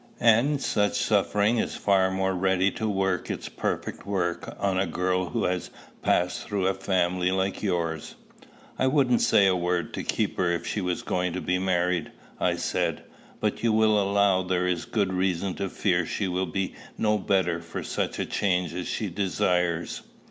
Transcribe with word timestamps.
And 0.19 0.59
such 0.59 0.95
suffering 0.95 1.59
is 1.59 1.75
far 1.75 2.09
more 2.09 2.33
ready 2.33 2.71
to 2.71 2.89
work 2.89 3.29
its 3.29 3.49
perfect 3.49 4.03
work 4.03 4.51
on 4.59 4.79
a 4.79 4.87
girl 4.87 5.29
who 5.29 5.43
has 5.43 5.69
passed 6.01 6.41
through 6.41 6.65
a 6.65 6.73
family 6.73 7.29
like 7.29 7.61
yours." 7.61 8.15
"I 8.79 8.87
wouldn't 8.87 9.21
say 9.21 9.45
a 9.45 9.55
word 9.55 9.93
to 9.93 10.01
keep 10.01 10.37
her 10.37 10.49
if 10.51 10.65
she 10.65 10.81
were 10.81 10.95
going 11.05 11.33
to 11.33 11.39
be 11.41 11.59
married," 11.59 12.11
I 12.39 12.55
said; 12.55 13.03
"but 13.39 13.61
you 13.61 13.71
will 13.73 14.01
allow 14.01 14.41
there 14.41 14.65
is 14.65 14.85
good 14.85 15.13
reason 15.13 15.53
to 15.57 15.69
fear 15.69 16.07
she 16.07 16.27
will 16.27 16.47
be 16.47 16.73
no 16.97 17.19
better 17.19 17.61
for 17.61 17.83
such 17.83 18.17
a 18.17 18.25
change 18.25 18.73
as 18.73 18.87
she 18.87 19.07
desires." 19.07 20.01